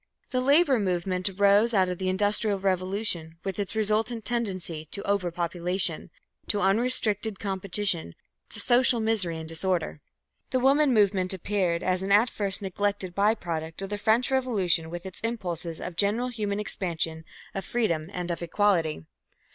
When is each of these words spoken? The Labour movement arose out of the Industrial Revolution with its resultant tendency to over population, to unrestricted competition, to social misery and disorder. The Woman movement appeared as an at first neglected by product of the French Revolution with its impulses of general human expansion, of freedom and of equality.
The 0.31 0.41
Labour 0.41 0.79
movement 0.79 1.29
arose 1.29 1.75
out 1.75 1.87
of 1.87 1.99
the 1.99 2.09
Industrial 2.09 2.57
Revolution 2.59 3.37
with 3.43 3.59
its 3.59 3.75
resultant 3.75 4.25
tendency 4.25 4.85
to 4.89 5.03
over 5.03 5.29
population, 5.29 6.09
to 6.47 6.59
unrestricted 6.59 7.39
competition, 7.39 8.15
to 8.49 8.59
social 8.59 8.99
misery 8.99 9.37
and 9.37 9.47
disorder. 9.47 10.01
The 10.49 10.59
Woman 10.59 10.91
movement 10.91 11.35
appeared 11.35 11.83
as 11.83 12.01
an 12.01 12.11
at 12.11 12.31
first 12.31 12.63
neglected 12.63 13.13
by 13.13 13.35
product 13.35 13.79
of 13.83 13.91
the 13.91 13.99
French 13.99 14.31
Revolution 14.31 14.89
with 14.89 15.05
its 15.05 15.19
impulses 15.21 15.79
of 15.79 15.95
general 15.95 16.29
human 16.29 16.59
expansion, 16.59 17.23
of 17.53 17.63
freedom 17.63 18.09
and 18.11 18.31
of 18.31 18.41
equality. 18.41 19.05